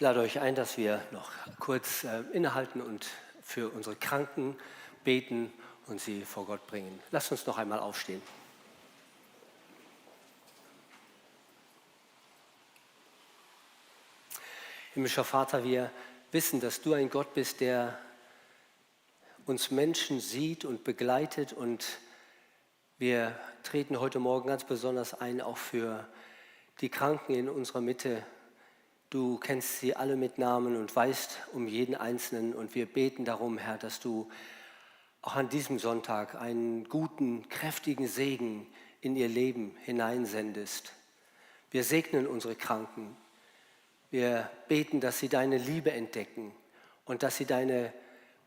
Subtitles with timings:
[0.00, 3.06] Ich lade euch ein, dass wir noch kurz äh, innehalten und
[3.42, 4.56] für unsere Kranken
[5.04, 5.52] beten
[5.88, 6.98] und sie vor Gott bringen.
[7.10, 8.22] Lasst uns noch einmal aufstehen.
[14.94, 15.90] Himmlischer Vater, wir
[16.32, 17.98] wissen, dass du ein Gott bist, der
[19.44, 21.84] uns Menschen sieht und begleitet und
[22.96, 26.08] wir treten heute Morgen ganz besonders ein, auch für
[26.80, 28.24] die Kranken in unserer Mitte.
[29.10, 33.58] Du kennst sie alle mit Namen und weißt um jeden Einzelnen und wir beten darum,
[33.58, 34.30] Herr, dass du
[35.20, 38.68] auch an diesem Sonntag einen guten, kräftigen Segen
[39.00, 40.92] in ihr Leben hineinsendest.
[41.72, 43.16] Wir segnen unsere Kranken.
[44.12, 46.52] Wir beten, dass sie deine Liebe entdecken
[47.04, 47.92] und dass sie deine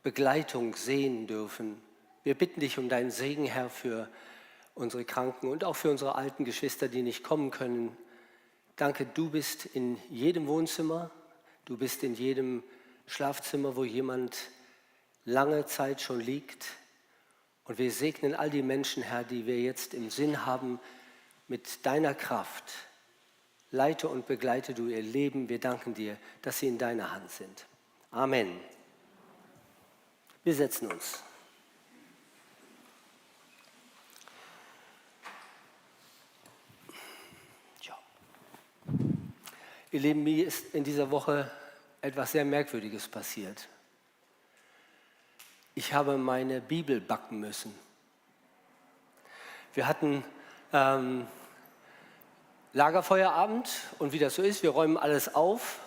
[0.01, 1.81] Begleitung sehen dürfen.
[2.23, 4.09] Wir bitten dich um deinen Segen, Herr, für
[4.75, 7.97] unsere Kranken und auch für unsere alten Geschwister, die nicht kommen können.
[8.75, 11.11] Danke, du bist in jedem Wohnzimmer,
[11.65, 12.63] du bist in jedem
[13.05, 14.35] Schlafzimmer, wo jemand
[15.25, 16.65] lange Zeit schon liegt.
[17.65, 20.79] Und wir segnen all die Menschen, Herr, die wir jetzt im Sinn haben,
[21.47, 22.63] mit deiner Kraft.
[23.69, 25.49] Leite und begleite du ihr Leben.
[25.49, 27.65] Wir danken dir, dass sie in deiner Hand sind.
[28.11, 28.59] Amen.
[30.43, 31.23] Wir setzen uns.
[39.93, 41.51] Ihr Lieben, mir ist in dieser Woche
[42.01, 43.67] etwas sehr Merkwürdiges passiert.
[45.75, 47.71] Ich habe meine Bibel backen müssen.
[49.75, 50.23] Wir hatten
[50.73, 51.27] ähm,
[52.73, 55.81] Lagerfeuerabend und wie das so ist, wir räumen alles auf.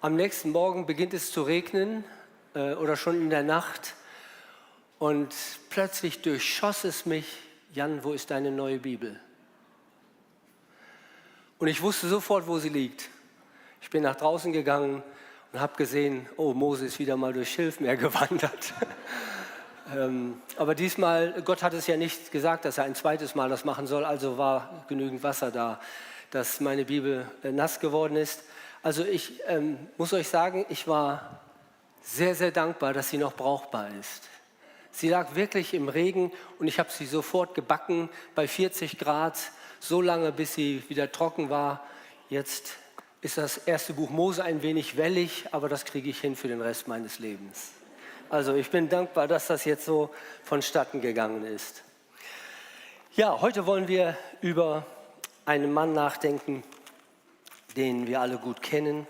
[0.00, 2.04] Am nächsten Morgen beginnt es zu regnen
[2.54, 3.94] äh, oder schon in der Nacht
[5.00, 5.34] und
[5.70, 7.26] plötzlich durchschoss es mich,
[7.72, 9.18] Jan, wo ist deine neue Bibel?
[11.58, 13.10] Und ich wusste sofort, wo sie liegt.
[13.84, 15.02] Ich bin nach draußen gegangen,
[15.52, 18.72] und habe gesehen, oh, Mose ist wieder mal durch Schilfmeer gewandert.
[19.94, 23.66] ähm, aber diesmal, Gott hat es ja nicht gesagt, dass er ein zweites Mal das
[23.66, 25.78] machen soll, also war genügend Wasser da,
[26.30, 28.44] dass meine Bibel äh, nass geworden ist.
[28.82, 31.42] Also ich ähm, muss euch sagen, ich war
[32.02, 34.30] sehr, sehr dankbar, dass sie noch brauchbar ist.
[34.92, 39.38] Sie lag wirklich im Regen und ich habe sie sofort gebacken bei 40 Grad,
[39.78, 41.84] so lange, bis sie wieder trocken war.
[42.30, 42.78] Jetzt
[43.24, 46.60] ist das erste Buch Mose ein wenig wellig, aber das kriege ich hin für den
[46.60, 47.70] Rest meines Lebens.
[48.28, 50.10] Also ich bin dankbar, dass das jetzt so
[50.42, 51.84] vonstatten gegangen ist.
[53.16, 54.84] Ja, heute wollen wir über
[55.46, 56.62] einen Mann nachdenken,
[57.78, 59.06] den wir alle gut kennen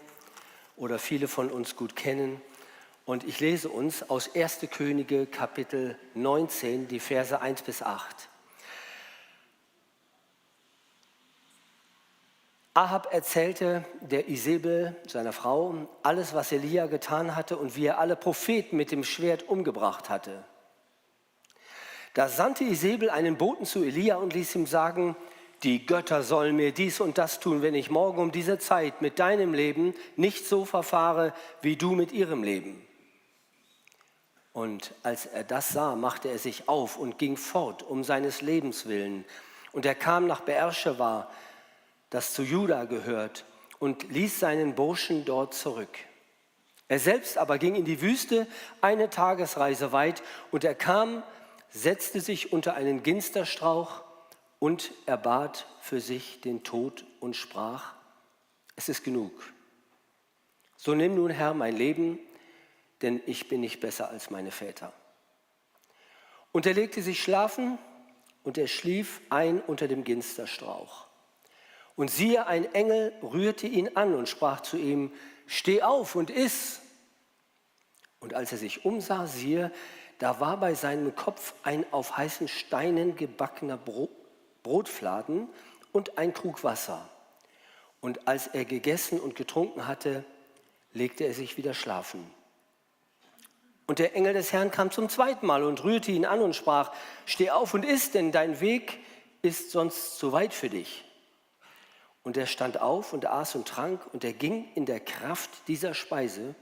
[0.76, 2.40] oder viele von uns gut kennen.
[3.06, 4.60] Und ich lese uns aus 1.
[4.70, 8.28] Könige Kapitel 19 die Verse 1 bis 8.
[12.76, 18.16] Ahab erzählte der Isabel, seiner Frau, alles, was Elia getan hatte und wie er alle
[18.16, 20.44] Propheten mit dem Schwert umgebracht hatte.
[22.14, 25.14] Da sandte Isabel einen Boten zu Elia und ließ ihm sagen,
[25.62, 29.20] die Götter sollen mir dies und das tun, wenn ich morgen um diese Zeit mit
[29.20, 31.32] deinem Leben nicht so verfahre,
[31.62, 32.84] wie du mit ihrem Leben.
[34.52, 38.86] Und als er das sah, machte er sich auf und ging fort um seines Lebens
[38.86, 39.24] willen.
[39.72, 41.30] Und er kam nach Beersheba,
[42.14, 43.44] das zu Juda gehört,
[43.80, 45.98] und ließ seinen Burschen dort zurück.
[46.86, 48.46] Er selbst aber ging in die Wüste
[48.80, 51.24] eine Tagesreise weit und er kam,
[51.70, 54.04] setzte sich unter einen Ginsterstrauch
[54.60, 57.94] und er bat für sich den Tod und sprach,
[58.76, 59.32] es ist genug.
[60.76, 62.20] So nimm nun Herr mein Leben,
[63.02, 64.92] denn ich bin nicht besser als meine Väter.
[66.52, 67.76] Und er legte sich schlafen
[68.44, 71.08] und er schlief ein unter dem Ginsterstrauch.
[71.96, 75.12] Und siehe, ein Engel rührte ihn an und sprach zu ihm,
[75.46, 76.80] steh auf und iss.
[78.18, 79.70] Und als er sich umsah, siehe,
[80.18, 83.78] da war bei seinem Kopf ein auf heißen Steinen gebackener
[84.62, 85.48] Brotfladen
[85.92, 87.08] und ein Krug Wasser.
[88.00, 90.24] Und als er gegessen und getrunken hatte,
[90.92, 92.24] legte er sich wieder schlafen.
[93.86, 96.92] Und der Engel des Herrn kam zum zweiten Mal und rührte ihn an und sprach,
[97.26, 98.98] steh auf und iss, denn dein Weg
[99.42, 101.04] ist sonst zu weit für dich.
[102.24, 105.94] Und er stand auf und aß und trank und er ging in der Kraft dieser
[105.94, 106.54] Speise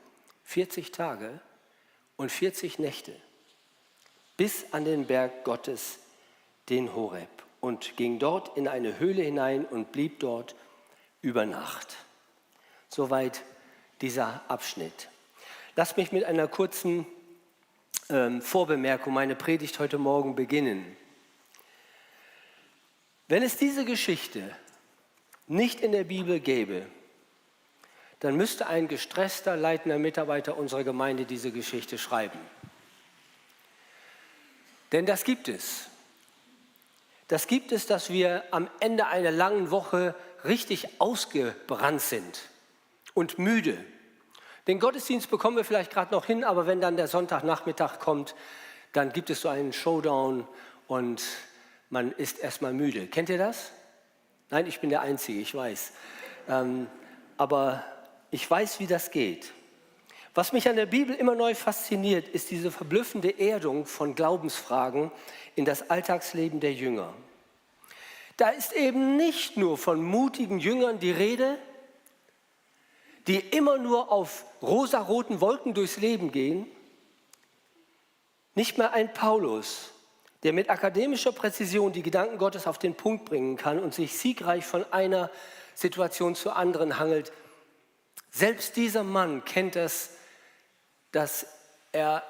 [0.44, 1.40] 40 Tage
[2.16, 3.14] und 40 Nächte
[4.36, 6.00] bis an den Berg Gottes,
[6.68, 7.28] den Horeb,
[7.60, 10.56] und ging dort in eine Höhle hinein und blieb dort
[11.20, 11.96] über Nacht.
[12.88, 13.42] Soweit
[14.00, 15.08] dieser Abschnitt.
[15.76, 17.06] Lass mich mit einer kurzen
[18.10, 20.96] ähm, Vorbemerkung meine Predigt heute Morgen beginnen.
[23.28, 24.54] Wenn es diese Geschichte
[25.46, 26.86] nicht in der Bibel gäbe,
[28.20, 32.38] dann müsste ein gestresster leitender Mitarbeiter unserer Gemeinde diese Geschichte schreiben.
[34.92, 35.86] Denn das gibt es.
[37.26, 42.42] Das gibt es, dass wir am Ende einer langen Woche richtig ausgebrannt sind
[43.14, 43.82] und müde.
[44.66, 48.34] Den Gottesdienst bekommen wir vielleicht gerade noch hin, aber wenn dann der Sonntagnachmittag kommt,
[48.92, 50.46] dann gibt es so einen Showdown
[50.86, 51.22] und
[51.90, 53.06] man ist erstmal müde.
[53.08, 53.72] Kennt ihr das?
[54.52, 55.93] Nein, ich bin der Einzige, ich weiß.
[56.46, 56.87] Ähm,
[57.38, 57.82] aber
[58.31, 59.50] ich weiß, wie das geht.
[60.34, 65.10] Was mich an der Bibel immer neu fasziniert, ist diese verblüffende Erdung von Glaubensfragen
[65.54, 67.14] in das Alltagsleben der Jünger.
[68.37, 71.58] Da ist eben nicht nur von mutigen Jüngern die Rede,
[73.26, 76.66] die immer nur auf rosaroten Wolken durchs Leben gehen,
[78.55, 79.91] nicht mehr ein Paulus,
[80.42, 84.64] der mit akademischer Präzision die Gedanken Gottes auf den Punkt bringen kann und sich siegreich
[84.64, 85.30] von einer
[85.74, 87.32] Situation zur anderen hangelt.
[88.30, 90.10] Selbst dieser Mann kennt das,
[91.12, 91.46] dass
[91.92, 92.22] er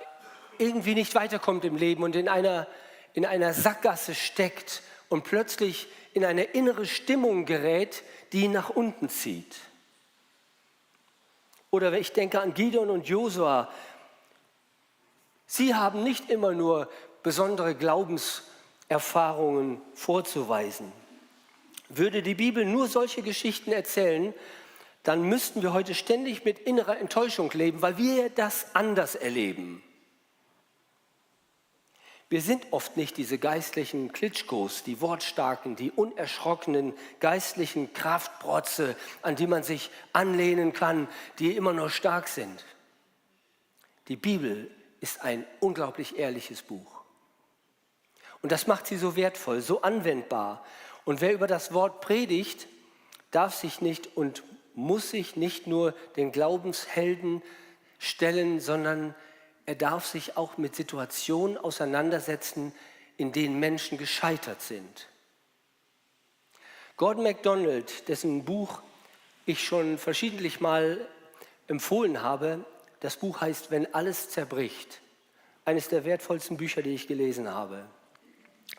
[0.59, 2.67] irgendwie nicht weiterkommt im Leben und in einer,
[3.14, 9.08] in einer Sackgasse steckt und plötzlich in eine innere Stimmung gerät, die ihn nach unten
[9.08, 9.56] zieht.
[11.70, 13.70] Oder ich denke an Gideon und Josua.
[15.47, 16.91] Sie haben nicht immer nur
[17.23, 20.93] besondere Glaubenserfahrungen vorzuweisen.
[21.89, 24.35] Würde die Bibel nur solche Geschichten erzählen,
[25.03, 29.83] dann müssten wir heute ständig mit innerer Enttäuschung leben, weil wir das anders erleben.
[32.33, 39.47] Wir sind oft nicht diese geistlichen Klitschkos, die Wortstarken, die unerschrockenen geistlichen Kraftprotze, an die
[39.47, 41.09] man sich anlehnen kann,
[41.39, 42.65] die immer noch stark sind.
[44.09, 44.71] Die Bibel
[45.01, 47.02] ist ein unglaublich ehrliches Buch.
[48.43, 50.65] Und das macht sie so wertvoll, so anwendbar.
[51.05, 52.67] Und wer über das Wort predigt,
[53.31, 54.43] darf sich nicht und
[54.75, 57.43] muss sich nicht nur den Glaubenshelden
[57.99, 59.15] stellen, sondern
[59.65, 62.75] er darf sich auch mit Situationen auseinandersetzen,
[63.17, 65.09] in denen Menschen gescheitert sind.
[66.97, 68.83] Gordon MacDonald, dessen Buch
[69.47, 71.06] ich schon verschiedentlich mal
[71.69, 72.65] empfohlen habe,
[73.00, 75.00] das Buch heißt Wenn alles zerbricht,
[75.65, 77.85] eines der wertvollsten Bücher, die ich gelesen habe.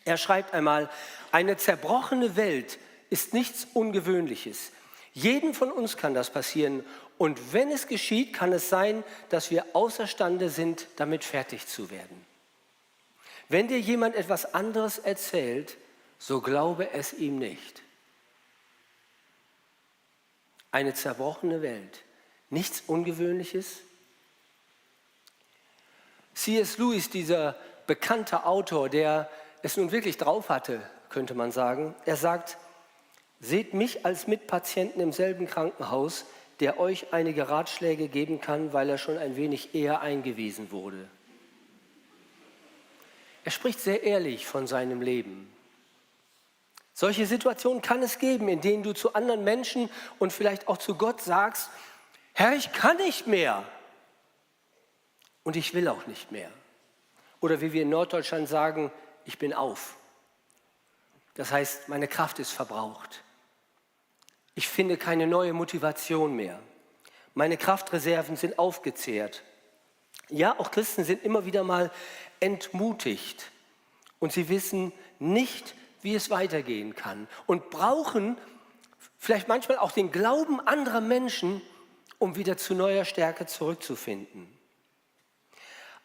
[0.05, 0.89] Er schreibt einmal,
[1.31, 2.77] eine zerbrochene Welt
[3.09, 4.71] ist nichts Ungewöhnliches.
[5.13, 6.83] Jeden von uns kann das passieren
[7.17, 12.25] und wenn es geschieht, kann es sein, dass wir außerstande sind, damit fertig zu werden.
[13.49, 15.77] Wenn dir jemand etwas anderes erzählt,
[16.17, 17.81] so glaube es ihm nicht.
[20.71, 21.99] Eine zerbrochene Welt,
[22.49, 23.81] nichts Ungewöhnliches.
[26.33, 26.79] C.S.
[26.79, 27.55] Lewis, dieser
[27.85, 29.29] bekannte Autor, der
[29.63, 32.57] es nun wirklich drauf hatte, könnte man sagen, er sagt,
[33.39, 36.25] seht mich als Mitpatienten im selben Krankenhaus,
[36.59, 41.07] der euch einige Ratschläge geben kann, weil er schon ein wenig eher eingewiesen wurde.
[43.45, 45.49] Er spricht sehr ehrlich von seinem Leben.
[46.93, 49.89] Solche Situationen kann es geben, in denen du zu anderen Menschen
[50.19, 51.69] und vielleicht auch zu Gott sagst,
[52.33, 53.63] Herr, ich kann nicht mehr
[55.43, 56.49] und ich will auch nicht mehr.
[57.41, 58.91] Oder wie wir in Norddeutschland sagen,
[59.25, 59.95] ich bin auf.
[61.35, 63.23] Das heißt, meine Kraft ist verbraucht.
[64.55, 66.59] Ich finde keine neue Motivation mehr.
[67.33, 69.41] Meine Kraftreserven sind aufgezehrt.
[70.29, 71.91] Ja, auch Christen sind immer wieder mal
[72.39, 73.51] entmutigt
[74.19, 78.37] und sie wissen nicht, wie es weitergehen kann und brauchen
[79.17, 81.61] vielleicht manchmal auch den Glauben anderer Menschen,
[82.19, 84.52] um wieder zu neuer Stärke zurückzufinden.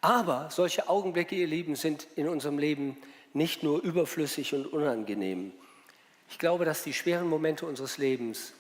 [0.01, 2.97] Aber solche Augenblicke, ihr Lieben, sind in unserem Leben
[3.33, 5.53] nicht nur überflüssig und unangenehm.
[6.31, 8.53] Ich glaube, dass die schweren Momente unseres Lebens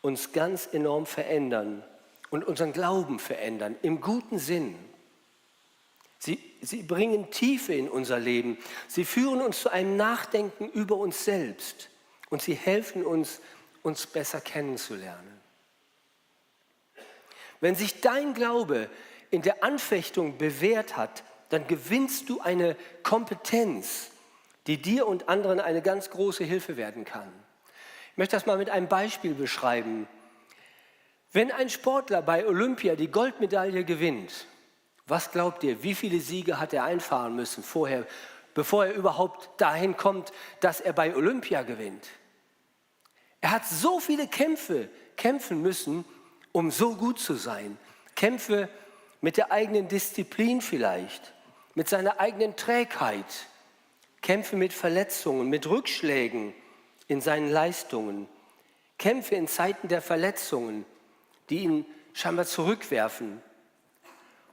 [0.00, 1.82] uns ganz enorm verändern
[2.30, 4.76] und unseren Glauben verändern, im guten Sinn.
[6.18, 8.58] Sie, sie bringen Tiefe in unser Leben.
[8.88, 11.90] Sie führen uns zu einem Nachdenken über uns selbst
[12.30, 13.40] und sie helfen uns,
[13.82, 15.40] uns besser kennenzulernen.
[17.60, 18.88] Wenn sich dein Glaube
[19.30, 24.10] in der Anfechtung bewährt hat, dann gewinnst du eine Kompetenz,
[24.66, 27.32] die dir und anderen eine ganz große Hilfe werden kann.
[28.12, 30.08] Ich möchte das mal mit einem Beispiel beschreiben.
[31.32, 34.46] Wenn ein Sportler bei Olympia die Goldmedaille gewinnt,
[35.06, 38.06] was glaubt ihr, wie viele Siege hat er einfahren müssen vorher,
[38.54, 42.08] bevor er überhaupt dahin kommt, dass er bei Olympia gewinnt?
[43.40, 46.04] Er hat so viele Kämpfe kämpfen müssen,
[46.52, 47.78] um so gut zu sein.
[48.14, 48.68] Kämpfe
[49.20, 51.32] mit der eigenen Disziplin vielleicht,
[51.74, 53.24] mit seiner eigenen Trägheit,
[54.22, 56.54] Kämpfe mit Verletzungen, mit Rückschlägen
[57.06, 58.28] in seinen Leistungen,
[58.98, 60.84] Kämpfe in Zeiten der Verletzungen,
[61.50, 63.40] die ihn scheinbar zurückwerfen.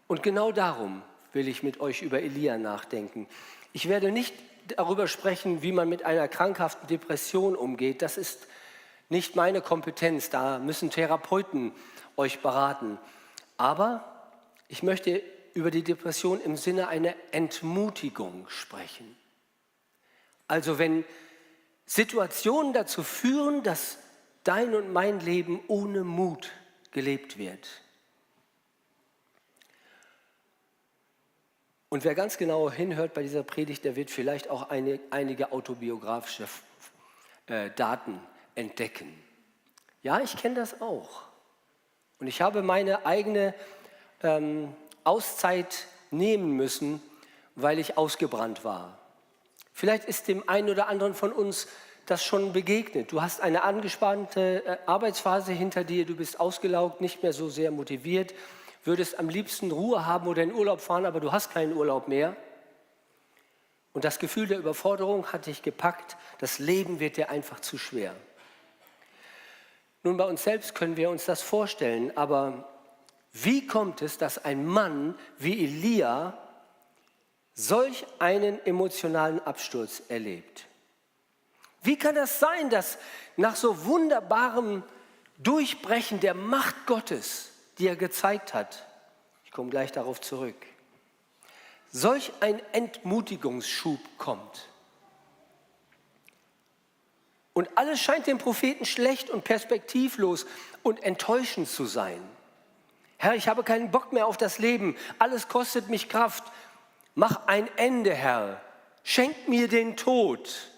[0.08, 1.02] Und genau darum
[1.34, 3.28] will ich mit euch über Elia nachdenken.
[3.74, 4.34] Ich werde nicht
[4.68, 8.02] darüber sprechen, wie man mit einer krankhaften Depression umgeht.
[8.02, 8.48] Das ist
[9.10, 10.30] nicht meine Kompetenz.
[10.30, 11.72] Da müssen Therapeuten
[12.18, 12.98] euch beraten.
[13.58, 14.15] Aber
[14.68, 15.22] ich möchte
[15.54, 19.16] über die Depression im Sinne einer Entmutigung sprechen.
[20.48, 21.06] Also wenn
[21.86, 23.98] Situationen dazu führen, dass
[24.44, 26.52] dein und mein Leben ohne Mut
[26.92, 27.82] gelebt wird.
[31.90, 36.48] Und wer ganz genau hinhört bei dieser Predigt, der wird vielleicht auch eine, einige autobiografische
[37.48, 38.20] äh, Daten
[38.56, 39.14] entdecken.
[40.04, 41.24] Ja, ich kenne das auch.
[42.20, 43.54] Und ich habe meine eigene
[44.26, 47.02] ähm, Auszeit nehmen müssen,
[47.56, 48.98] weil ich ausgebrannt war.
[49.72, 51.68] Vielleicht ist dem einen oder anderen von uns
[52.06, 53.12] das schon begegnet.
[53.12, 57.72] Du hast eine angespannte äh, Arbeitsphase hinter dir, du bist ausgelaugt, nicht mehr so sehr
[57.72, 58.34] motiviert,
[58.84, 62.36] würdest am liebsten Ruhe haben oder in Urlaub fahren, aber du hast keinen Urlaub mehr.
[63.94, 68.14] Und das Gefühl der Überforderung hat dich gepackt, das Leben wird dir einfach zu schwer.
[70.04, 72.75] Nun, bei uns selbst können wir uns das vorstellen, aber
[73.38, 76.38] wie kommt es, dass ein Mann wie Elia
[77.54, 80.68] solch einen emotionalen Absturz erlebt?
[81.82, 82.98] Wie kann das sein, dass
[83.36, 84.84] nach so wunderbarem
[85.38, 88.86] Durchbrechen der Macht Gottes, die er gezeigt hat,
[89.44, 90.66] ich komme gleich darauf zurück,
[91.92, 94.70] solch ein Entmutigungsschub kommt?
[97.52, 100.46] Und alles scheint dem Propheten schlecht und perspektivlos
[100.84, 102.22] und enttäuschend zu sein.
[103.18, 104.96] Herr, ich habe keinen Bock mehr auf das Leben.
[105.20, 106.44] Alles kostet mich Kraft.
[107.14, 108.62] Mach ein Ende, Herr.
[109.04, 110.70] Schenk mir den Tod.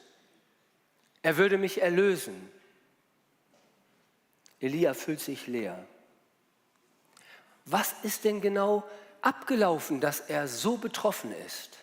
[1.21, 2.51] Er würde mich erlösen.
[4.59, 5.85] Elia fühlt sich leer.
[7.65, 8.83] Was ist denn genau
[9.21, 11.77] abgelaufen, dass er so betroffen ist?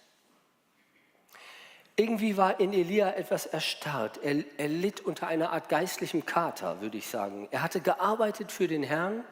[1.96, 4.18] Irgendwie war in Elia etwas erstarrt.
[4.23, 7.46] Er, er, litt unter einer Art geistlichem Kater, würde ich sagen.
[7.52, 9.25] Er hatte gearbeitet für den Herrn,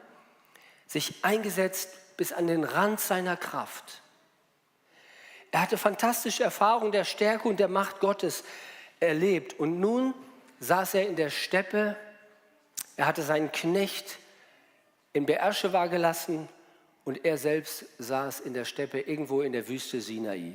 [0.87, 4.01] sich eingesetzt bis an den Rand seiner Kraft.
[5.51, 8.43] Er hatte fantastische Erfahrungen der Stärke und der Macht Gottes
[8.99, 9.59] erlebt.
[9.59, 10.13] Und nun
[10.59, 11.95] saß er in der Steppe,
[12.97, 14.17] er hatte seinen Knecht
[15.13, 16.49] in Beersheba gelassen
[17.03, 20.53] und er selbst saß in der Steppe irgendwo in der Wüste Sinai.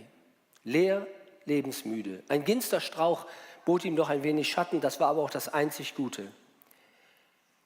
[0.64, 1.06] Leer,
[1.44, 2.22] lebensmüde.
[2.28, 3.26] Ein Ginsterstrauch
[3.64, 6.26] bot ihm noch ein wenig Schatten, das war aber auch das einzig Gute.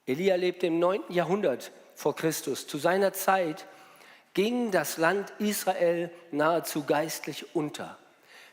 [0.05, 1.01] Elia lebte im 9.
[1.09, 2.67] Jahrhundert vor Christus.
[2.67, 3.65] Zu seiner Zeit
[4.33, 7.97] ging das Land Israel nahezu geistlich unter.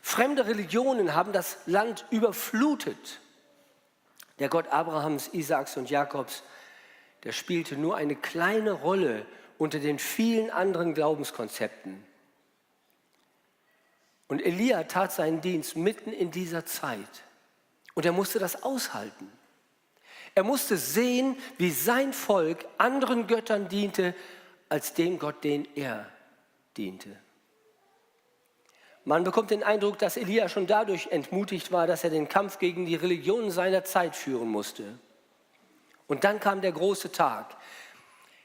[0.01, 3.19] Fremde Religionen haben das Land überflutet.
[4.39, 6.43] Der Gott Abrahams, Isaaks und Jakobs,
[7.23, 9.25] der spielte nur eine kleine Rolle
[9.57, 12.03] unter den vielen anderen Glaubenskonzepten.
[14.27, 17.23] Und Elia tat seinen Dienst mitten in dieser Zeit.
[17.93, 19.31] Und er musste das aushalten.
[20.33, 24.15] Er musste sehen, wie sein Volk anderen Göttern diente,
[24.69, 26.09] als dem Gott, den er
[26.77, 27.17] diente.
[29.03, 32.85] Man bekommt den Eindruck, dass Elia schon dadurch entmutigt war, dass er den Kampf gegen
[32.85, 34.83] die Religionen seiner Zeit führen musste.
[36.07, 37.57] Und dann kam der große Tag.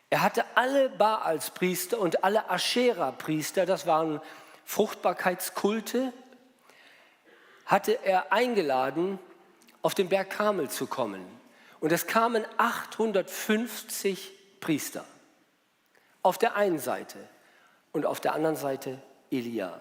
[0.08, 4.20] Er hatte alle Baalspriester und alle Aschera-Priester, das waren
[4.64, 6.12] Fruchtbarkeitskulte,
[7.66, 9.18] hatte er eingeladen,
[9.82, 11.35] auf den Berg Karmel zu kommen.
[11.86, 15.04] Und es kamen 850 Priester.
[16.20, 17.16] Auf der einen Seite
[17.92, 19.00] und auf der anderen Seite
[19.30, 19.80] Elia.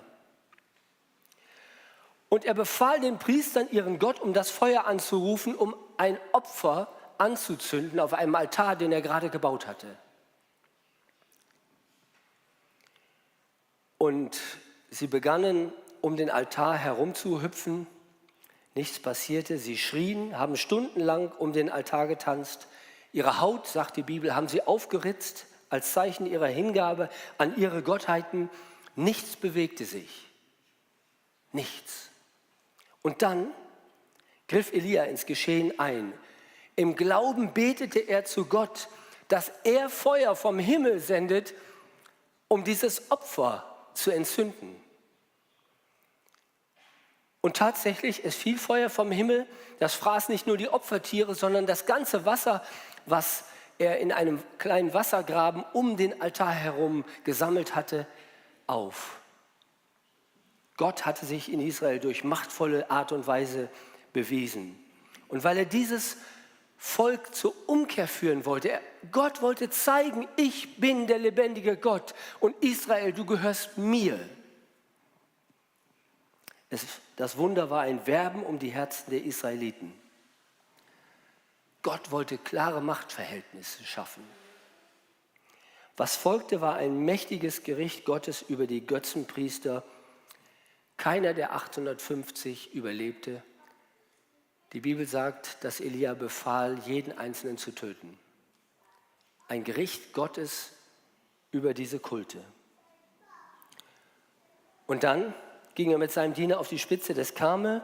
[2.30, 8.00] Und er befahl den Priestern ihren Gott, um das Feuer anzurufen, um ein Opfer anzuzünden
[8.00, 9.88] auf einem Altar, den er gerade gebaut hatte.
[13.98, 14.40] Und
[14.92, 17.88] sie begannen, um den Altar herumzuhüpfen.
[18.76, 19.58] Nichts passierte.
[19.58, 22.68] Sie schrien, haben stundenlang um den Altar getanzt.
[23.14, 28.50] Ihre Haut, sagt die Bibel, haben sie aufgeritzt als Zeichen ihrer Hingabe an ihre Gottheiten.
[28.96, 30.28] Nichts bewegte sich.
[31.54, 32.10] Nichts.
[33.02, 33.52] Und dann
[34.48, 36.14] griff Elia ins Geschehen ein.
[36.76, 38.90] Im Glauben betete er zu Gott,
[39.30, 41.54] dass er Feuer vom Himmel sendet,
[42.50, 44.76] um dieses Opfer zu entzünden.
[47.46, 49.46] Und tatsächlich, es fiel Feuer vom Himmel,
[49.78, 52.64] das fraß nicht nur die Opfertiere, sondern das ganze Wasser,
[53.06, 53.44] was
[53.78, 58.08] er in einem kleinen Wassergraben um den Altar herum gesammelt hatte,
[58.66, 59.20] auf.
[60.78, 63.70] Gott hatte sich in Israel durch machtvolle Art und Weise
[64.12, 64.84] bewiesen.
[65.28, 66.18] Und weil er dieses
[66.80, 72.56] Volk zur Umkehr führen wollte, er Gott wollte zeigen, ich bin der lebendige Gott und
[72.64, 74.20] Israel, du gehörst mir.
[76.76, 79.94] Es, das Wunder war ein Werben um die Herzen der Israeliten.
[81.82, 84.24] Gott wollte klare Machtverhältnisse schaffen.
[85.96, 89.86] Was folgte, war ein mächtiges Gericht Gottes über die Götzenpriester.
[90.98, 93.42] Keiner der 850 überlebte.
[94.74, 98.20] Die Bibel sagt, dass Elia befahl, jeden Einzelnen zu töten.
[99.48, 100.74] Ein Gericht Gottes
[101.52, 102.44] über diese Kulte.
[104.88, 105.34] Und dann
[105.76, 107.82] ging er mit seinem Diener auf die Spitze des Karmel.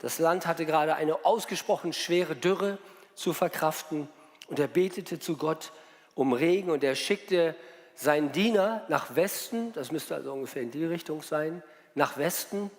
[0.00, 2.78] Das Land hatte gerade eine ausgesprochen schwere Dürre
[3.14, 4.08] zu verkraften
[4.48, 5.72] und er betete zu Gott
[6.14, 7.54] um Regen und er schickte
[7.94, 11.62] seinen Diener nach Westen, das müsste also ungefähr in die Richtung sein,
[11.94, 12.70] nach Westen.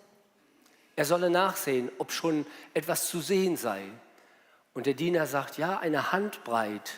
[0.96, 3.82] Er solle nachsehen, ob schon etwas zu sehen sei.
[4.72, 6.92] Und der Diener sagt, ja, eine Handbreit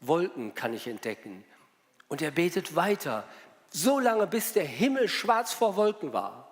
[0.00, 1.44] Wolken kann ich entdecken.
[2.08, 3.24] Und er betet weiter,
[3.70, 6.43] so lange bis der Himmel schwarz vor Wolken war.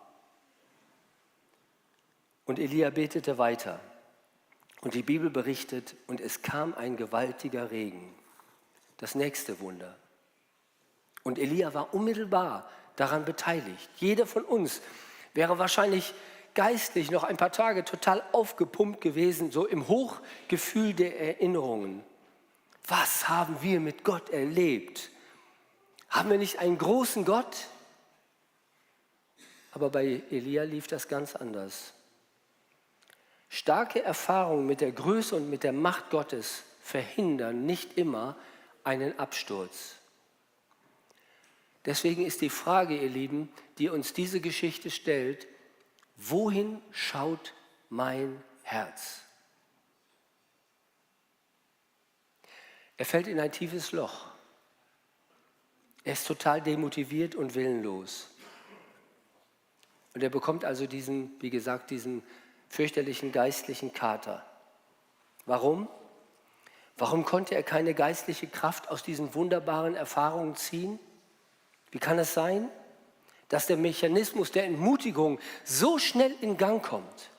[2.52, 3.80] Und Elia betete weiter.
[4.82, 8.14] Und die Bibel berichtet, und es kam ein gewaltiger Regen.
[8.98, 9.96] Das nächste Wunder.
[11.22, 13.88] Und Elia war unmittelbar daran beteiligt.
[13.96, 14.82] Jeder von uns
[15.32, 16.12] wäre wahrscheinlich
[16.52, 22.04] geistlich noch ein paar Tage total aufgepumpt gewesen, so im Hochgefühl der Erinnerungen.
[22.86, 25.08] Was haben wir mit Gott erlebt?
[26.10, 27.56] Haben wir nicht einen großen Gott?
[29.70, 31.94] Aber bei Elia lief das ganz anders.
[33.54, 38.34] Starke Erfahrungen mit der Größe und mit der Macht Gottes verhindern nicht immer
[38.82, 39.96] einen Absturz.
[41.84, 45.46] Deswegen ist die Frage, ihr Lieben, die uns diese Geschichte stellt,
[46.16, 47.52] wohin schaut
[47.90, 49.20] mein Herz?
[52.96, 54.28] Er fällt in ein tiefes Loch.
[56.04, 58.28] Er ist total demotiviert und willenlos.
[60.14, 62.22] Und er bekommt also diesen, wie gesagt, diesen
[62.72, 64.42] fürchterlichen geistlichen Kater.
[65.44, 65.88] Warum?
[66.96, 70.98] Warum konnte er keine geistliche Kraft aus diesen wunderbaren Erfahrungen ziehen?
[71.90, 72.70] Wie kann es sein,
[73.50, 77.30] dass der Mechanismus der Entmutigung so schnell in Gang kommt?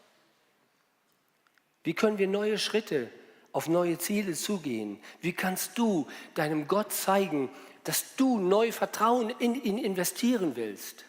[1.83, 3.09] Wie können wir neue Schritte
[3.53, 5.01] auf neue Ziele zugehen?
[5.19, 7.49] Wie kannst du deinem Gott zeigen,
[7.83, 11.05] dass du neu Vertrauen in ihn investieren willst?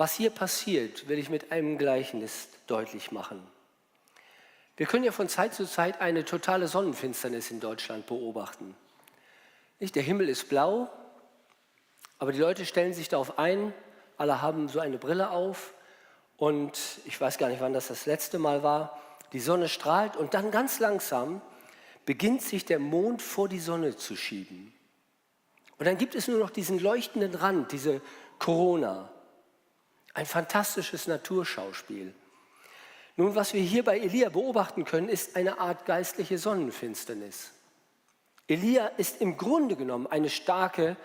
[0.00, 3.46] Was hier passiert, will ich mit einem Gleichnis deutlich machen.
[4.78, 8.74] Wir können ja von Zeit zu Zeit eine totale Sonnenfinsternis in Deutschland beobachten.
[9.78, 10.88] Nicht, der Himmel ist blau,
[12.18, 13.74] aber die Leute stellen sich darauf ein,
[14.16, 15.74] alle haben so eine Brille auf
[16.38, 18.98] und ich weiß gar nicht, wann das das letzte Mal war.
[19.34, 21.42] Die Sonne strahlt und dann ganz langsam
[22.06, 24.72] beginnt sich der Mond vor die Sonne zu schieben.
[25.76, 28.00] Und dann gibt es nur noch diesen leuchtenden Rand, diese
[28.38, 29.10] Corona.
[30.14, 32.12] Ein fantastisches Naturschauspiel.
[33.16, 37.50] Nun, was wir hier bei Elia beobachten können, ist eine Art geistliche Sonnenfinsternis.
[38.48, 40.96] Elia ist im Grunde genommen eine starke,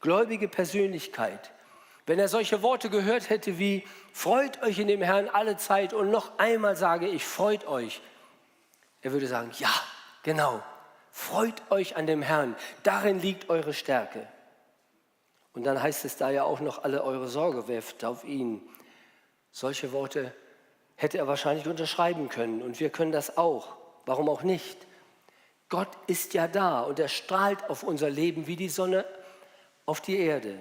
[0.00, 1.52] gläubige Persönlichkeit.
[2.04, 6.10] Wenn er solche Worte gehört hätte wie, freut euch in dem Herrn alle Zeit und
[6.10, 8.02] noch einmal sage ich, freut euch,
[9.00, 9.72] er würde sagen, ja,
[10.22, 10.62] genau,
[11.12, 14.26] freut euch an dem Herrn, darin liegt eure Stärke.
[15.54, 18.62] Und dann heißt es da ja auch noch, alle eure Sorge werft auf ihn.
[19.50, 20.32] Solche Worte
[20.96, 23.76] hätte er wahrscheinlich unterschreiben können und wir können das auch.
[24.06, 24.78] Warum auch nicht?
[25.68, 29.04] Gott ist ja da und er strahlt auf unser Leben wie die Sonne
[29.86, 30.58] auf die Erde.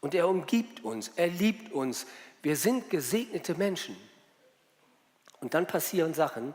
[0.00, 2.06] Und er umgibt uns, er liebt uns.
[2.42, 3.96] Wir sind gesegnete Menschen.
[5.40, 6.54] Und dann passieren Sachen,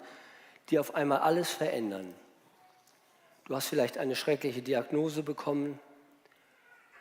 [0.69, 2.13] die auf einmal alles verändern.
[3.45, 5.79] Du hast vielleicht eine schreckliche Diagnose bekommen,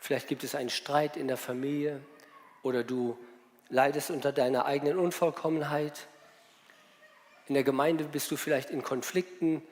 [0.02, 2.00] Vielleicht gibt es einen Streit in der Familie
[2.64, 3.16] oder du
[3.68, 6.08] leidest unter deiner eigenen Unvollkommenheit.
[7.46, 9.62] In der Gemeinde bist du vielleicht in Konflikten.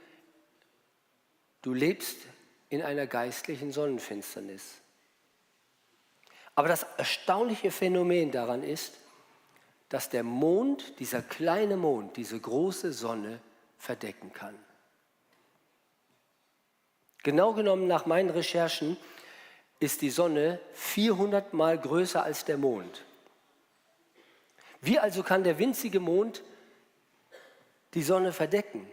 [1.63, 2.17] Du lebst
[2.69, 4.75] in einer geistlichen Sonnenfinsternis.
[6.55, 8.95] Aber das erstaunliche Phänomen daran ist,
[9.89, 13.41] dass der Mond, dieser kleine Mond, diese große Sonne
[13.79, 14.57] verdecken kann.
[17.25, 18.97] Genau genommen nach meinen Recherchen
[19.81, 23.03] ist die Sonne 400 Mal größer als der Mond.
[24.83, 26.43] Wie also kann der winzige Mond
[27.95, 28.87] die Sonne verdecken?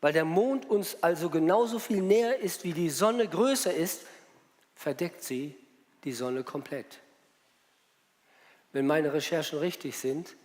[0.00, 4.06] Weil der Mond uns also genauso viel näher ist, wie die Sonne größer ist,
[4.74, 5.54] verdeckt sie
[6.04, 7.00] die Sonne komplett.
[8.72, 10.36] Wenn meine Recherchen richtig sind,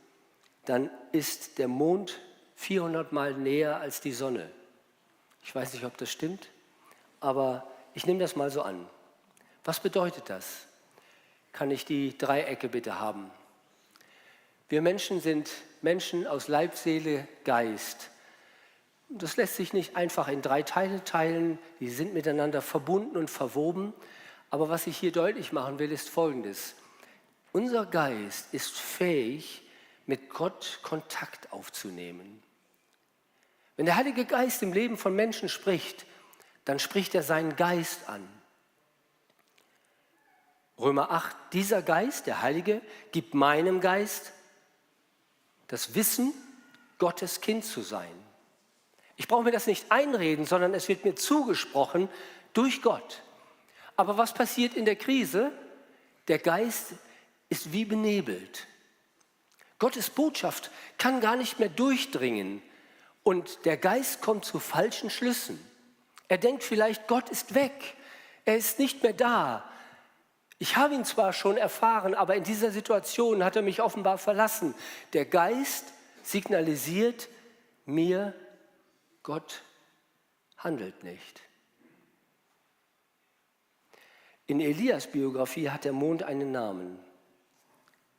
[0.66, 2.20] dann ist der Mond
[2.56, 4.52] 400 Mal näher als die Sonne.
[5.44, 6.50] Ich weiß nicht, ob das stimmt,
[7.22, 8.90] aber ich nehme das mal so an.
[9.66, 10.68] Was bedeutet das?
[11.52, 13.32] Kann ich die Dreiecke bitte haben?
[14.70, 15.50] Wir Menschen sind
[15.82, 18.10] Menschen aus Leib, Seele, Geist.
[19.10, 23.94] Das lässt sich nicht einfach in drei Teile teilen, die sind miteinander verbunden und verwoben.
[24.50, 26.76] Aber was ich hier deutlich machen will, ist Folgendes.
[27.52, 29.64] Unser Geist ist fähig,
[30.06, 32.44] mit Gott Kontakt aufzunehmen.
[33.76, 36.06] Wenn der Heilige Geist im Leben von Menschen spricht,
[36.66, 38.28] dann spricht er seinen Geist an.
[40.78, 44.34] Römer 8, dieser Geist, der Heilige, gibt meinem Geist
[45.68, 46.34] das Wissen,
[46.98, 48.12] Gottes Kind zu sein.
[49.18, 52.10] Ich brauche mir das nicht einreden, sondern es wird mir zugesprochen
[52.54, 53.22] durch Gott.
[53.96, 55.52] Aber was passiert in der Krise?
[56.28, 56.94] Der Geist
[57.50, 58.68] ist wie benebelt.
[59.80, 62.62] Gottes Botschaft kann gar nicht mehr durchdringen
[63.24, 65.60] und der Geist kommt zu falschen Schlüssen.
[66.28, 67.96] Er denkt vielleicht, Gott ist weg,
[68.46, 69.70] er ist nicht mehr da.
[70.58, 74.74] Ich habe ihn zwar schon erfahren, aber in dieser Situation hat er mich offenbar verlassen.
[75.14, 75.86] Der Geist
[76.24, 77.28] signalisiert
[77.86, 78.34] mir,
[79.22, 79.64] Gott
[80.58, 81.42] handelt nicht.
[84.48, 87.00] In Elias Biografie hat der Mond einen Namen,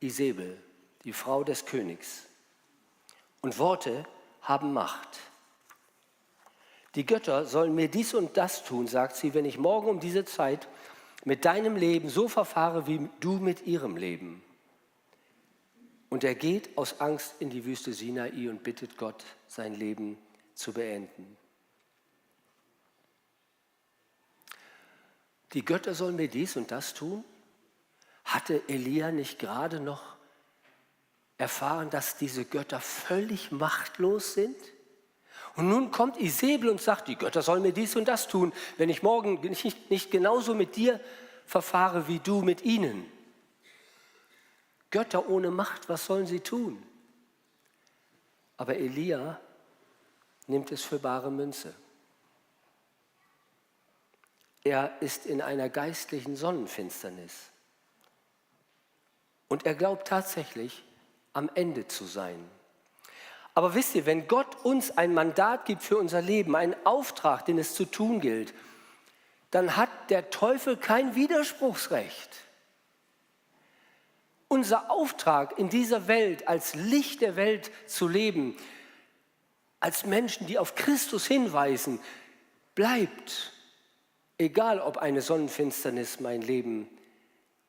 [0.01, 0.61] Isabel,
[1.05, 2.27] die Frau des Königs.
[3.40, 4.05] Und Worte
[4.42, 5.20] haben Macht.
[6.96, 10.25] Die Götter sollen mir dies und das tun, sagt sie, wenn ich morgen um diese
[10.25, 10.66] Zeit
[11.26, 14.44] mit deinem Leben so verfahre wie du mit ihrem Leben.
[16.08, 20.16] Und er geht aus Angst in die Wüste Sinai und bittet Gott, sein Leben
[20.54, 21.36] zu beenden.
[25.52, 27.24] Die Götter sollen mir dies und das tun?
[28.24, 30.14] Hatte Elia nicht gerade noch
[31.38, 34.56] erfahren, dass diese Götter völlig machtlos sind?
[35.56, 38.90] Und nun kommt Isabel und sagt, die Götter sollen mir dies und das tun, wenn
[38.90, 41.00] ich morgen nicht, nicht genauso mit dir
[41.46, 43.10] verfahre wie du mit ihnen.
[44.90, 46.82] Götter ohne Macht, was sollen sie tun?
[48.58, 49.40] Aber Elia
[50.46, 51.74] nimmt es für bare Münze.
[54.62, 57.50] Er ist in einer geistlichen Sonnenfinsternis.
[59.48, 60.84] Und er glaubt tatsächlich,
[61.32, 62.42] am Ende zu sein.
[63.56, 67.56] Aber wisst ihr, wenn Gott uns ein Mandat gibt für unser Leben, einen Auftrag, den
[67.56, 68.52] es zu tun gilt,
[69.50, 72.36] dann hat der Teufel kein Widerspruchsrecht.
[74.48, 78.58] Unser Auftrag in dieser Welt, als Licht der Welt zu leben,
[79.80, 81.98] als Menschen, die auf Christus hinweisen,
[82.74, 83.54] bleibt.
[84.36, 86.90] Egal, ob eine Sonnenfinsternis mein Leben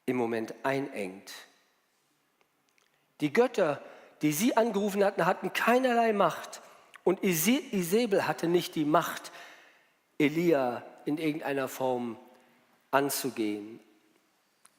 [0.05, 1.31] im Moment einengt.
[3.21, 3.81] Die Götter,
[4.21, 6.61] die sie angerufen hatten, hatten keinerlei Macht.
[7.03, 9.31] Und Isabel hatte nicht die Macht,
[10.17, 12.17] Elia in irgendeiner Form
[12.91, 13.79] anzugehen.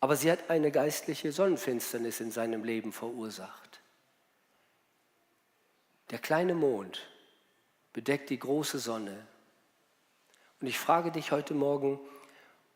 [0.01, 3.81] Aber sie hat eine geistliche Sonnenfinsternis in seinem Leben verursacht.
[6.11, 7.07] Der kleine Mond
[7.92, 9.27] bedeckt die große Sonne
[10.61, 12.01] und ich frage dich heute Morgen,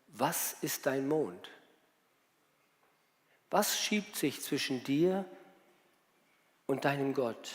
[0.09, 1.51] was ist dein Mond?
[3.51, 5.42] Was schiebt sich zwischen dir und
[6.81, 7.51] deinem Gott?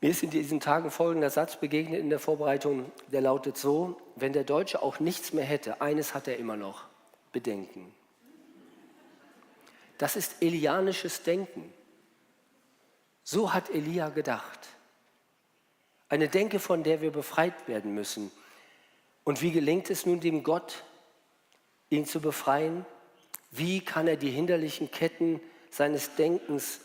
[0.00, 4.32] Mir ist in diesen Tagen folgender Satz begegnet in der Vorbereitung, der lautet so, wenn
[4.32, 6.86] der Deutsche auch nichts mehr hätte, eines hat er immer noch,
[7.30, 7.94] Bedenken.
[9.98, 11.72] Das ist elianisches Denken.
[13.22, 14.58] So hat Elia gedacht.
[16.08, 18.32] Eine Denke, von der wir befreit werden müssen.
[19.22, 20.82] Und wie gelingt es nun dem Gott,
[21.90, 22.84] ihn zu befreien?
[23.52, 26.80] Wie kann er die hinderlichen Ketten seines Denkens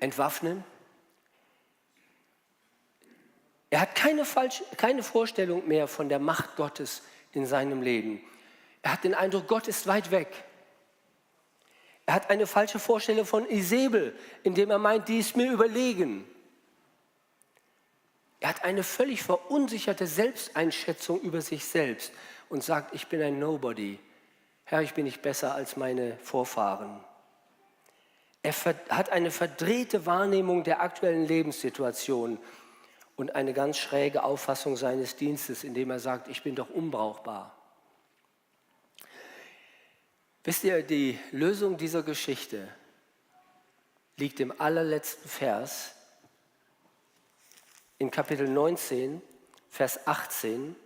[0.00, 0.64] entwaffnen?
[3.70, 8.20] Er hat keine, falsche, keine Vorstellung mehr von der Macht Gottes in seinem Leben.
[8.82, 10.28] Er hat den Eindruck, Gott ist weit weg.
[12.06, 16.24] Er hat eine falsche Vorstellung von Isabel, indem er meint, die ist mir überlegen.
[18.40, 22.12] Er hat eine völlig verunsicherte Selbsteinschätzung über sich selbst
[22.48, 23.98] und sagt, ich bin ein Nobody.
[24.64, 27.04] Herr, ich bin nicht besser als meine Vorfahren.
[28.42, 28.52] Er
[28.90, 32.38] hat eine verdrehte Wahrnehmung der aktuellen Lebenssituation
[33.16, 37.56] und eine ganz schräge Auffassung seines Dienstes, indem er sagt, ich bin doch unbrauchbar.
[40.42, 42.68] Wisst ihr, die Lösung dieser Geschichte
[44.16, 45.94] liegt im allerletzten Vers
[47.98, 49.22] in Kapitel 19,
[49.70, 50.76] Vers 18,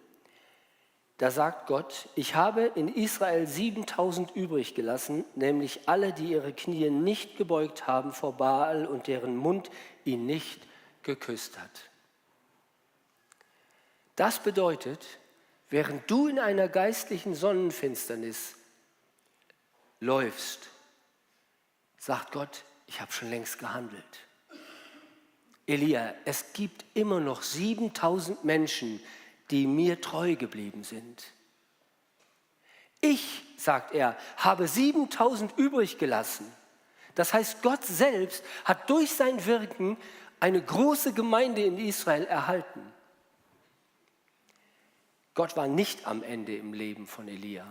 [1.19, 6.91] da sagt Gott, ich habe in Israel 7000 übrig gelassen, nämlich alle, die ihre Knie
[6.91, 9.69] nicht gebeugt haben vor Baal und deren Mund
[10.05, 10.63] ihn nicht
[11.03, 11.91] geküsst hat.
[14.15, 15.05] Das bedeutet,
[15.71, 18.55] während du in einer geistlichen Sonnenfinsternis
[19.99, 20.69] läufst,
[21.99, 24.05] sagt Gott, ich habe schon längst gehandelt.
[25.67, 29.01] Elia, es gibt immer noch 7000 Menschen,
[29.51, 31.25] die mir treu geblieben sind.
[33.01, 36.51] Ich, sagt er, habe 7000 übrig gelassen.
[37.15, 39.97] Das heißt, Gott selbst hat durch sein Wirken
[40.41, 42.81] eine große Gemeinde in Israel erhalten.
[45.35, 47.67] Gott war nicht am Ende im Leben von Elia.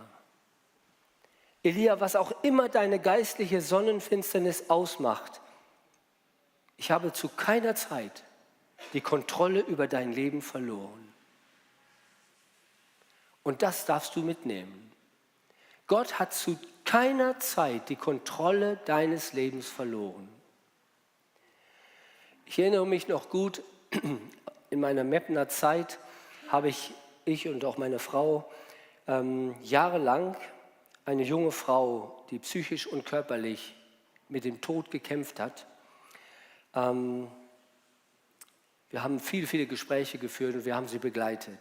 [1.64, 5.42] Elia, was auch immer deine geistliche Sonnenfinsternis ausmacht,
[6.78, 8.24] ich habe zu keiner Zeit
[8.94, 11.07] die Kontrolle über dein Leben verloren.
[13.48, 14.92] Und das darfst du mitnehmen.
[15.88, 20.28] Gott hat zu keiner Zeit die Kontrolle deines Lebens verloren.
[22.46, 23.64] Ich erinnere mich noch gut,
[24.70, 25.98] in meiner Meppner Zeit
[26.50, 28.52] habe ich, ich und auch meine Frau
[29.08, 30.36] ähm, jahrelang
[31.06, 33.76] eine junge Frau, die psychisch und körperlich
[34.28, 35.68] mit dem Tod gekämpft hat.
[36.76, 37.32] Ähm,
[38.90, 41.60] wir haben viele, viele Gespräche geführt und wir haben sie begleitet.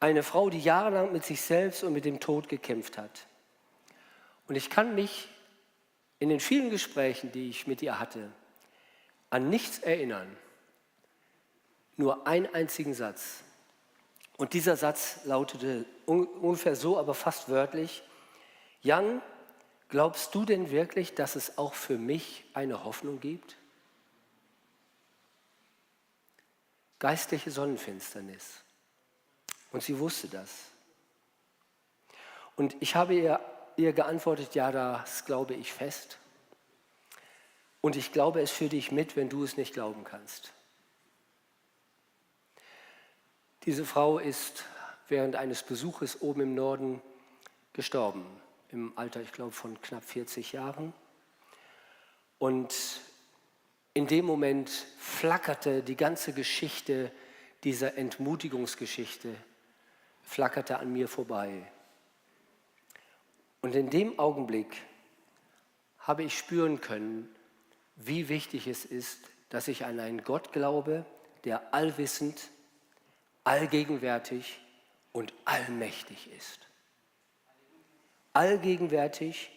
[0.00, 3.26] Eine Frau, die jahrelang mit sich selbst und mit dem Tod gekämpft hat.
[4.46, 5.28] Und ich kann mich
[6.18, 8.30] in den vielen Gesprächen, die ich mit ihr hatte,
[9.30, 10.36] an nichts erinnern.
[11.96, 13.42] Nur einen einzigen Satz.
[14.36, 18.04] Und dieser Satz lautete ungefähr so, aber fast wörtlich,
[18.82, 19.20] Jan,
[19.88, 23.56] glaubst du denn wirklich, dass es auch für mich eine Hoffnung gibt?
[27.00, 28.62] Geistliche Sonnenfinsternis.
[29.72, 30.50] Und sie wusste das.
[32.56, 33.40] Und ich habe ihr,
[33.76, 36.18] ihr geantwortet, ja, das glaube ich fest.
[37.80, 40.52] Und ich glaube es für dich mit, wenn du es nicht glauben kannst.
[43.64, 44.64] Diese Frau ist
[45.08, 47.02] während eines Besuches oben im Norden
[47.72, 48.24] gestorben,
[48.70, 50.92] im Alter, ich glaube, von knapp 40 Jahren.
[52.38, 52.74] Und
[53.94, 57.10] in dem Moment flackerte die ganze Geschichte
[57.64, 59.34] dieser Entmutigungsgeschichte,
[60.28, 61.66] flackerte an mir vorbei.
[63.62, 64.82] Und in dem Augenblick
[65.98, 67.34] habe ich spüren können,
[67.96, 71.06] wie wichtig es ist, dass ich an einen Gott glaube,
[71.44, 72.50] der allwissend,
[73.44, 74.60] allgegenwärtig
[75.12, 76.60] und allmächtig ist.
[78.34, 79.50] Allgegenwärtig,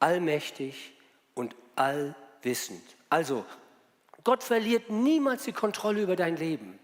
[0.00, 0.92] allmächtig
[1.34, 2.82] und allwissend.
[3.08, 3.46] Also,
[4.24, 6.80] Gott verliert niemals die Kontrolle über dein Leben.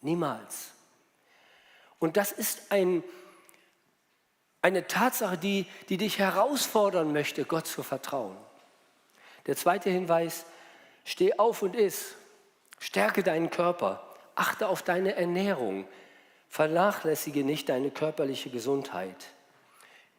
[0.00, 0.73] Niemals.
[2.04, 3.02] Und das ist ein,
[4.60, 8.36] eine Tatsache, die, die dich herausfordern möchte, Gott zu vertrauen.
[9.46, 10.44] Der zweite Hinweis,
[11.06, 12.14] steh auf und iss.
[12.78, 14.06] Stärke deinen Körper.
[14.34, 15.88] Achte auf deine Ernährung.
[16.50, 19.28] Vernachlässige nicht deine körperliche Gesundheit.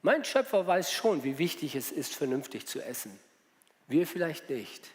[0.01, 3.19] Mein Schöpfer weiß schon, wie wichtig es ist, vernünftig zu essen.
[3.87, 4.89] Wir vielleicht nicht.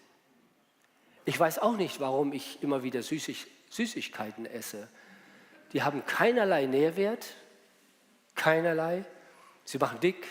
[1.25, 4.89] Ich weiß auch nicht, warum ich immer wieder Süßig Süßigkeiten esse.
[5.73, 7.35] Die haben keinerlei Nährwert,
[8.35, 9.05] keinerlei.
[9.65, 10.27] Sie machen dick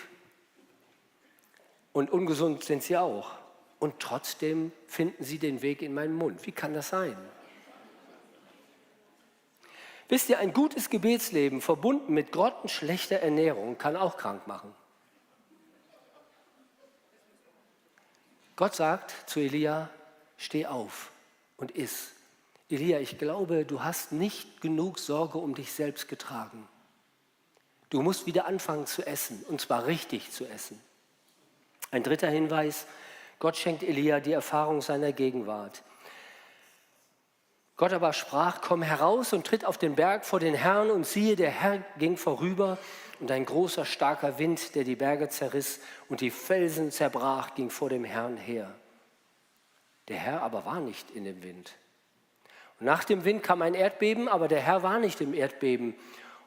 [1.94, 3.32] und ungesund sind sie auch.
[3.80, 6.46] Und trotzdem finden sie den Weg in meinen Mund.
[6.46, 7.16] Wie kann das sein?
[10.10, 14.76] Wisst ihr, ein gutes Gebetsleben verbunden mit grottenschlechter Ernährung kann auch krank machen.
[18.56, 19.90] Gott sagt zu Elia,
[20.36, 21.12] steh auf
[21.58, 22.12] und iss.
[22.70, 26.68] Elia, ich glaube, du hast nicht genug Sorge um dich selbst getragen.
[27.90, 30.80] Du musst wieder anfangen zu essen, und zwar richtig zu essen.
[31.90, 32.86] Ein dritter Hinweis,
[33.40, 35.82] Gott schenkt Elia die Erfahrung seiner Gegenwart.
[37.78, 41.36] Gott aber sprach, komm heraus und tritt auf den Berg vor den Herrn und siehe,
[41.36, 42.78] der Herr ging vorüber
[43.20, 45.80] und ein großer, starker Wind, der die Berge zerriss
[46.10, 48.76] und die Felsen zerbrach, ging vor dem Herrn her.
[50.10, 51.74] Der Herr aber war nicht in dem Wind.
[52.80, 55.96] Und nach dem Wind kam ein Erdbeben, aber der Herr war nicht im Erdbeben.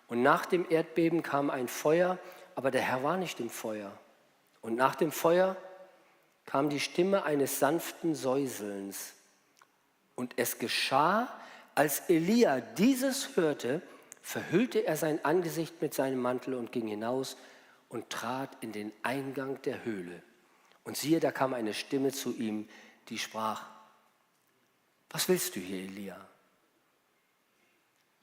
[0.08, 2.18] Und nach dem Erdbeben kam ein Feuer,
[2.54, 3.92] aber der Herr war nicht im Feuer.
[4.60, 5.56] Und nach dem Feuer
[6.46, 9.14] kam die Stimme eines sanften Säuselns.
[10.14, 11.28] Und es geschah,
[11.74, 13.82] als Elia dieses hörte,
[14.22, 17.36] verhüllte er sein Angesicht mit seinem Mantel und ging hinaus
[17.88, 20.22] und trat in den Eingang der Höhle.
[20.84, 22.68] Und siehe, da kam eine Stimme zu ihm,
[23.08, 23.71] die sprach,
[25.12, 26.28] was willst du hier, Elia?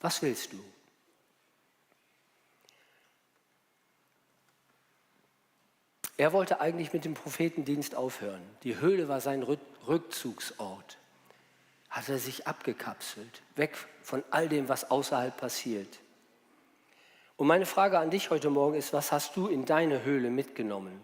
[0.01, 0.63] Was willst du?
[6.17, 8.41] Er wollte eigentlich mit dem Prophetendienst aufhören.
[8.63, 9.41] Die Höhle war sein
[9.87, 10.97] Rückzugsort.
[11.89, 15.99] hat er sich abgekapselt, weg von all dem, was außerhalb passiert.
[17.37, 20.99] Und meine Frage an dich heute Morgen ist, was hast du in deine Höhle mitgenommen?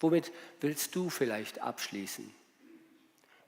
[0.00, 2.39] Womit willst du vielleicht abschließen?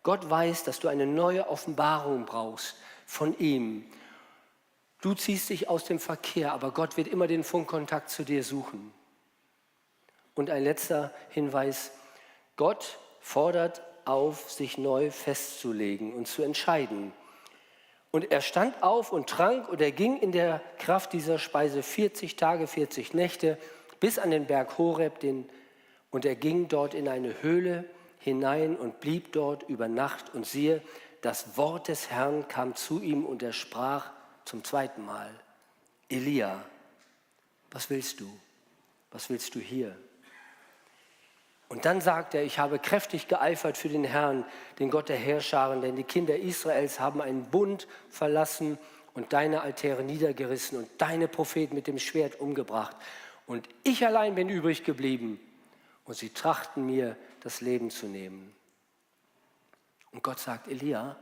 [0.02, 3.86] Gott weiß, dass du eine neue Offenbarung brauchst von ihm.
[5.00, 8.92] Du ziehst dich aus dem Verkehr, aber Gott wird immer den Funkkontakt zu dir suchen.
[10.34, 11.92] Und ein letzter Hinweis,
[12.56, 17.12] Gott fordert auf, sich neu festzulegen und zu entscheiden.
[18.10, 22.36] Und er stand auf und trank und er ging in der Kraft dieser Speise 40
[22.36, 23.58] Tage, 40 Nächte
[24.00, 25.48] bis an den Berg Horeb, den,
[26.10, 27.84] und er ging dort in eine Höhle
[28.22, 30.34] hinein und blieb dort über Nacht.
[30.34, 30.82] Und siehe,
[31.20, 34.10] das Wort des Herrn kam zu ihm und er sprach
[34.44, 35.30] zum zweiten Mal,
[36.08, 36.64] Elia,
[37.70, 38.28] was willst du?
[39.10, 39.96] Was willst du hier?
[41.68, 44.44] Und dann sagt er, ich habe kräftig geeifert für den Herrn,
[44.78, 48.76] den Gott der Herrscharen, denn die Kinder Israels haben einen Bund verlassen
[49.14, 52.94] und deine Altäre niedergerissen und deine Propheten mit dem Schwert umgebracht.
[53.46, 55.40] Und ich allein bin übrig geblieben
[56.04, 58.54] und sie trachten mir das Leben zu nehmen.
[60.12, 61.16] Und Gott sagt, Elia,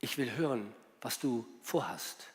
[0.00, 2.28] ich will hören, was du vorhast.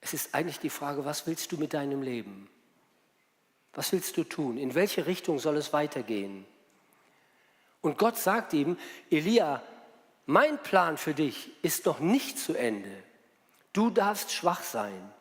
[0.00, 2.48] Es ist eigentlich die Frage, was willst du mit deinem Leben?
[3.72, 4.56] Was willst du tun?
[4.56, 6.46] In welche Richtung soll es weitergehen?
[7.80, 8.78] Und Gott sagt ihm,
[9.10, 9.62] Elia,
[10.24, 12.90] mein Plan für dich ist noch nicht zu Ende.
[13.72, 15.12] Du darfst schwach sein.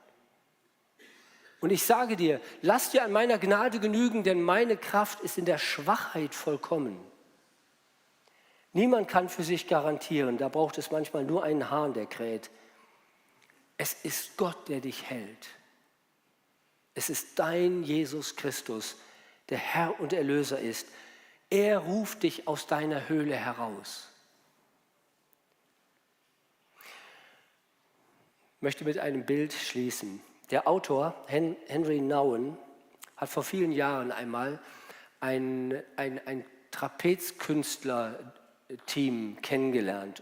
[1.66, 5.46] Und ich sage dir, lass dir an meiner Gnade genügen, denn meine Kraft ist in
[5.46, 7.04] der Schwachheit vollkommen.
[8.72, 12.52] Niemand kann für sich garantieren, da braucht es manchmal nur einen Hahn, der kräht.
[13.78, 15.48] Es ist Gott, der dich hält.
[16.94, 18.98] Es ist dein Jesus Christus,
[19.50, 20.88] der Herr und Erlöser ist.
[21.50, 24.08] Er ruft dich aus deiner Höhle heraus.
[28.58, 30.22] Ich möchte mit einem Bild schließen.
[30.52, 32.56] Der Autor Henry Nouwen
[33.18, 34.60] hat vor vielen Jahren einmal
[35.20, 40.22] ein, ein, ein Trapezkünstler-Team kennengelernt.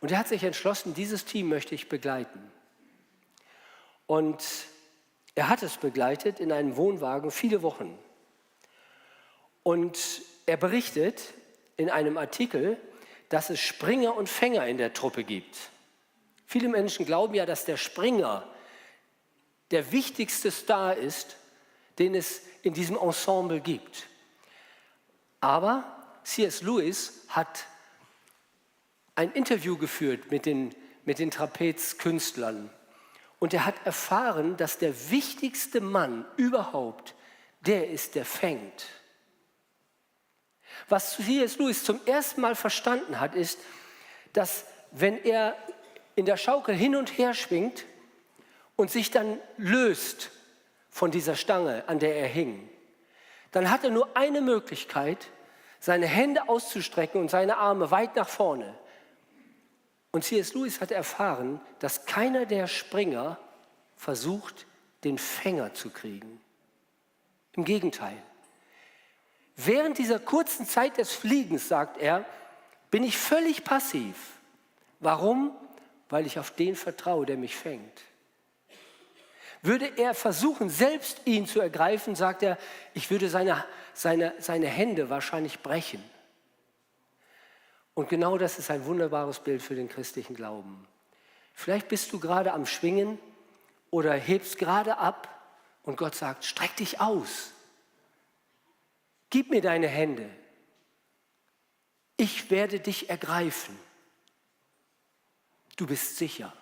[0.00, 2.38] Und er hat sich entschlossen, dieses Team möchte ich begleiten.
[4.06, 4.44] Und
[5.34, 7.98] er hat es begleitet in einem Wohnwagen viele Wochen.
[9.64, 11.34] Und er berichtet
[11.76, 12.76] in einem Artikel,
[13.28, 15.56] dass es Springer und Fänger in der Truppe gibt.
[16.46, 18.46] Viele Menschen glauben ja, dass der Springer
[19.70, 21.36] der wichtigste Star ist,
[21.98, 24.06] den es in diesem Ensemble gibt.
[25.40, 25.84] Aber
[26.24, 26.62] C.S.
[26.62, 27.66] Lewis hat
[29.14, 32.70] ein Interview geführt mit den, mit den Trapezkünstlern
[33.38, 37.14] und er hat erfahren, dass der wichtigste Mann überhaupt
[37.60, 38.86] der ist, der fängt.
[40.88, 41.58] Was C.S.
[41.58, 43.58] Lewis zum ersten Mal verstanden hat, ist,
[44.32, 45.56] dass wenn er
[46.14, 47.84] in der Schaukel hin und her schwingt
[48.78, 50.30] und sich dann löst
[50.88, 52.70] von dieser Stange, an der er hing,
[53.50, 55.30] dann hat er nur eine Möglichkeit,
[55.80, 58.72] seine Hände auszustrecken und seine Arme weit nach vorne.
[60.12, 60.54] Und C.S.
[60.54, 63.36] Lewis hat erfahren, dass keiner der Springer
[63.96, 64.66] versucht,
[65.02, 66.40] den Fänger zu kriegen.
[67.54, 68.16] Im Gegenteil.
[69.56, 72.24] Während dieser kurzen Zeit des Fliegens, sagt er,
[72.92, 74.14] bin ich völlig passiv.
[75.00, 75.50] Warum?
[76.10, 78.04] Weil ich auf den vertraue, der mich fängt.
[79.62, 82.58] Würde er versuchen, selbst ihn zu ergreifen, sagt er,
[82.94, 86.02] ich würde seine, seine, seine Hände wahrscheinlich brechen.
[87.94, 90.86] Und genau das ist ein wunderbares Bild für den christlichen Glauben.
[91.52, 93.18] Vielleicht bist du gerade am Schwingen
[93.90, 95.34] oder hebst gerade ab
[95.82, 97.52] und Gott sagt, streck dich aus.
[99.30, 100.30] Gib mir deine Hände.
[102.16, 103.78] Ich werde dich ergreifen.
[105.76, 106.52] Du bist sicher.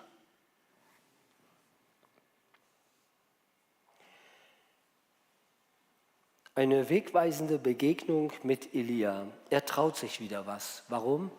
[6.57, 9.26] Eine wegweisende Begegnung mit Elia.
[9.50, 10.84] Er traut sich wieder was.
[10.88, 11.30] Warum?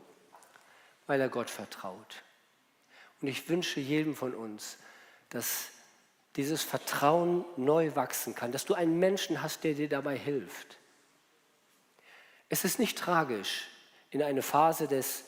[1.08, 2.24] Weil er Gott vertraut.
[3.20, 4.78] Und ich wünsche jedem von uns,
[5.30, 5.70] dass
[6.36, 10.78] dieses Vertrauen neu wachsen kann, dass du einen Menschen hast, der dir dabei hilft.
[12.48, 13.70] Es ist nicht tragisch,
[14.12, 15.24] in eine Phase des,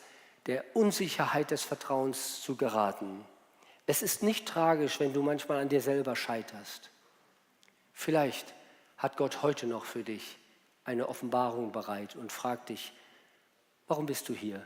[0.45, 3.25] der Unsicherheit des Vertrauens zu geraten.
[3.87, 6.91] Es ist nicht tragisch, wenn du manchmal an dir selber scheiterst.
[7.91, 8.53] Vielleicht
[8.99, 10.37] hat Gott heute noch für dich
[10.83, 12.93] eine Offenbarung bereit und fragt dich,
[13.87, 14.63] warum bist du hier?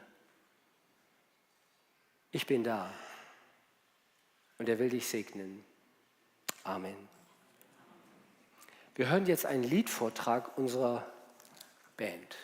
[2.31, 2.91] Ich bin da
[4.57, 5.63] und er will dich segnen.
[6.63, 6.95] Amen.
[8.95, 11.05] Wir hören jetzt einen Liedvortrag unserer
[11.95, 12.35] Band.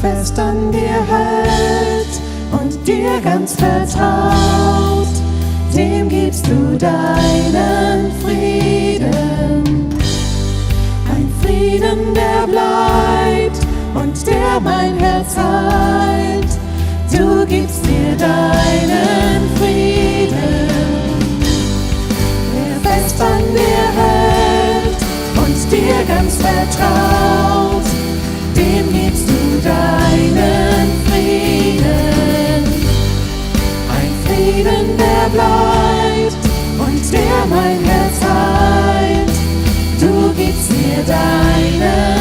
[0.00, 2.20] fest an dir hält
[2.52, 5.08] und dir ganz vertraut,
[5.74, 9.88] dem gibst du deinen Frieden.
[11.14, 13.58] Ein Frieden, der bleibt
[13.94, 16.48] und der mein Herz heilt.
[17.10, 20.68] Du gibst dir deinen Frieden,
[22.54, 24.96] der fest an dir hält
[25.36, 27.57] und dir ganz vertraut
[29.68, 32.62] deinen Frieden.
[33.96, 36.42] Ein Frieden, der bleibt
[36.84, 39.36] und der mein Herz heilt.
[40.00, 42.17] Du gibst mir deinen